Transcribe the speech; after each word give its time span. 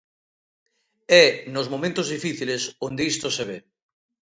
É 1.23 1.25
nos 1.53 1.67
momentos 1.73 2.07
difíciles 2.15 2.61
onde 2.87 3.03
isto 3.11 3.27
se 3.35 3.43
ve. 3.49 3.59